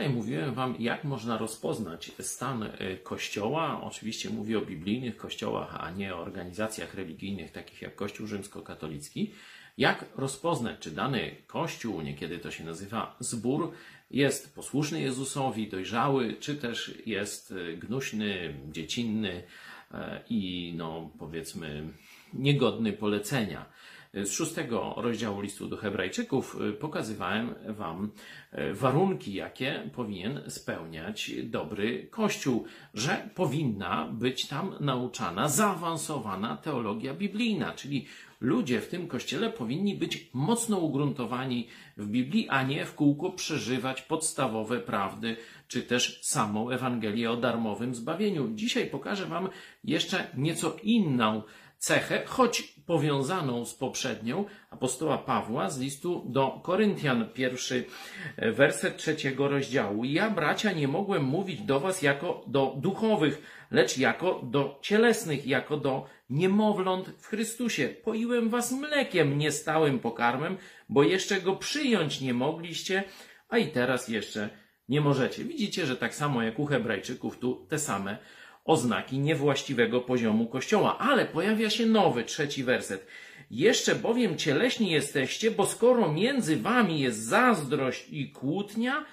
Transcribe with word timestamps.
Wczoraj 0.00 0.16
mówiłem 0.16 0.54
Wam, 0.54 0.74
jak 0.78 1.04
można 1.04 1.38
rozpoznać 1.38 2.12
stan 2.20 2.62
e, 2.62 2.96
Kościoła. 2.96 3.80
Oczywiście 3.82 4.30
mówię 4.30 4.58
o 4.58 4.60
biblijnych 4.60 5.16
kościołach, 5.16 5.76
a 5.80 5.90
nie 5.90 6.14
o 6.14 6.18
organizacjach 6.18 6.94
religijnych, 6.94 7.52
takich 7.52 7.82
jak 7.82 7.94
Kościół 7.94 8.26
rzymskokatolicki. 8.26 9.30
Jak 9.78 10.04
rozpoznać, 10.16 10.78
czy 10.78 10.90
dany 10.90 11.36
Kościół, 11.46 12.00
niekiedy 12.00 12.38
to 12.38 12.50
się 12.50 12.64
nazywa 12.64 13.16
zbór, 13.18 13.72
jest 14.10 14.54
posłuszny 14.54 15.00
Jezusowi, 15.00 15.68
dojrzały, 15.68 16.34
czy 16.40 16.56
też 16.56 16.94
jest 17.06 17.52
e, 17.52 17.76
gnuśny, 17.76 18.54
dziecinny 18.72 19.42
e, 19.94 20.20
i, 20.30 20.72
no, 20.76 21.10
powiedzmy, 21.18 21.88
niegodny 22.32 22.92
polecenia. 22.92 23.66
Z 24.14 24.32
szóstego 24.32 24.94
rozdziału 24.96 25.40
listu 25.40 25.68
do 25.68 25.76
Hebrajczyków 25.76 26.56
y, 26.60 26.72
pokazywałem 26.72 27.54
Wam 27.68 28.10
y, 28.52 28.74
warunki, 28.74 29.34
jakie 29.34 29.90
powinien 29.94 30.40
spełniać 30.48 31.30
dobry 31.44 32.08
Kościół, 32.10 32.64
że 32.94 33.28
powinna 33.34 34.08
być 34.12 34.46
tam 34.48 34.74
nauczana 34.80 35.48
zaawansowana 35.48 36.56
teologia 36.56 37.14
biblijna, 37.14 37.72
czyli 37.72 38.06
ludzie 38.40 38.80
w 38.80 38.88
tym 38.88 39.08
kościele 39.08 39.50
powinni 39.50 39.94
być 39.94 40.30
mocno 40.32 40.78
ugruntowani 40.78 41.68
w 41.96 42.06
Biblii, 42.06 42.48
a 42.48 42.62
nie 42.62 42.86
w 42.86 42.94
kółko 42.94 43.30
przeżywać 43.30 44.02
podstawowe 44.02 44.80
prawdy, 44.80 45.36
czy 45.68 45.82
też 45.82 46.20
samą 46.22 46.70
Ewangelię 46.70 47.30
o 47.30 47.36
darmowym 47.36 47.94
zbawieniu. 47.94 48.48
Dzisiaj 48.54 48.86
pokażę 48.86 49.26
Wam 49.26 49.48
jeszcze 49.84 50.26
nieco 50.36 50.76
inną 50.82 51.42
cechę, 51.78 52.22
choć 52.26 52.62
powiązaną 52.62 53.64
z 53.64 53.74
poprzednią, 53.74 54.44
apostoła 54.70 55.18
Pawła 55.18 55.70
z 55.70 55.80
listu 55.80 56.24
do 56.28 56.60
Koryntian, 56.62 57.28
pierwszy 57.34 57.84
werset 58.38 58.96
trzeciego 58.96 59.48
rozdziału. 59.48 60.04
Ja, 60.04 60.30
bracia, 60.30 60.72
nie 60.72 60.88
mogłem 60.88 61.24
mówić 61.24 61.60
do 61.60 61.80
was 61.80 62.02
jako 62.02 62.44
do 62.46 62.74
duchowych, 62.76 63.42
lecz 63.70 63.98
jako 63.98 64.40
do 64.42 64.78
cielesnych, 64.82 65.46
jako 65.46 65.76
do 65.76 66.06
niemowląt 66.30 67.08
w 67.18 67.26
Chrystusie. 67.26 67.88
Poiłem 68.04 68.48
was 68.48 68.72
mlekiem, 68.72 69.38
nie 69.38 69.52
stałym 69.52 69.98
pokarmem, 69.98 70.56
bo 70.88 71.02
jeszcze 71.02 71.40
go 71.40 71.56
przyjąć 71.56 72.20
nie 72.20 72.34
mogliście, 72.34 73.04
a 73.48 73.58
i 73.58 73.68
teraz 73.68 74.08
jeszcze 74.08 74.50
nie 74.88 75.00
możecie. 75.00 75.44
Widzicie, 75.44 75.86
że 75.86 75.96
tak 75.96 76.14
samo 76.14 76.42
jak 76.42 76.58
u 76.58 76.66
Hebrajczyków, 76.66 77.38
tu 77.38 77.66
te 77.68 77.78
same 77.78 78.18
oznaki 78.64 79.18
niewłaściwego 79.18 80.00
poziomu 80.00 80.46
Kościoła. 80.46 80.98
Ale 80.98 81.26
pojawia 81.26 81.70
się 81.70 81.86
nowy, 81.86 82.24
trzeci 82.24 82.64
werset. 82.64 83.06
Jeszcze 83.50 83.94
bowiem 83.94 84.38
cieleśni 84.38 84.90
jesteście, 84.90 85.50
bo 85.50 85.66
skoro 85.66 86.12
między 86.12 86.56
wami 86.56 87.00
jest 87.00 87.24
zazdrość 87.24 88.06
i 88.10 88.30
kłótnia, 88.30 89.04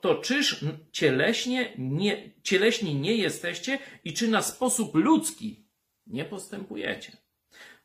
to 0.00 0.14
czyż 0.14 0.64
cieleśnie 0.92 1.72
nie, 1.78 2.30
cieleśni 2.42 2.94
nie 2.94 3.16
jesteście 3.16 3.78
i 4.04 4.12
czy 4.12 4.28
na 4.28 4.42
sposób 4.42 4.94
ludzki 4.94 5.63
nie 6.06 6.24
postępujecie? 6.24 7.16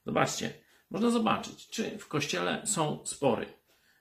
Zobaczcie, 0.06 0.54
można 0.90 1.10
zobaczyć, 1.10 1.68
czy 1.68 1.98
w 1.98 2.08
kościele 2.08 2.62
są 2.66 3.06
spory, 3.06 3.46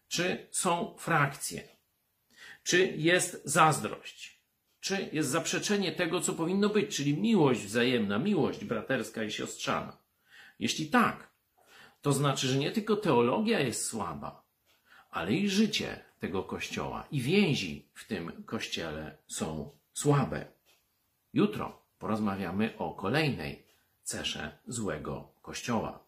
czy 0.09 0.47
są 0.51 0.97
frakcje, 0.99 1.69
czy 2.63 2.87
jest 2.87 3.43
zazdrość, 3.45 4.43
czy 4.81 5.09
jest 5.13 5.29
zaprzeczenie 5.29 5.93
tego, 5.93 6.21
co 6.21 6.33
powinno 6.33 6.69
być, 6.69 6.97
czyli 6.97 7.19
miłość 7.19 7.61
wzajemna, 7.61 8.19
miłość 8.19 8.65
braterska 8.65 9.25
i 9.25 9.31
siostrzana? 9.31 9.99
Jeśli 10.59 10.87
tak, 10.87 11.31
to 12.03 12.13
znaczy, 12.13 12.47
że 12.49 12.59
nie 12.59 12.71
tylko 12.71 12.97
teologia 12.97 13.61
jest 13.61 13.87
słaba, 13.87 14.43
ale 15.11 15.33
i 15.33 15.49
życie 15.49 16.05
tego 16.21 16.43
kościoła 16.43 17.07
i 17.11 17.21
więzi 17.21 17.89
w 17.95 18.07
tym 18.07 18.45
kościele 18.45 19.19
są 19.27 19.71
słabe. 19.93 20.47
Jutro 21.33 21.83
porozmawiamy 21.99 22.79
o 22.79 22.95
kolejnej 22.95 23.68
cesze 24.09 24.59
złego 24.67 25.29
kościoła. 25.43 26.08